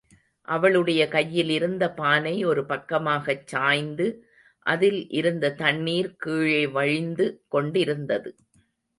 [0.47, 4.07] அவளுடைய கையிலிருந்த பானை ஒரு பக்கமாகச் சாய்ந்து
[4.65, 8.35] அதில் இருந்த தண்ணீர் கீழே வழிந்து கொண்டிருந்தது.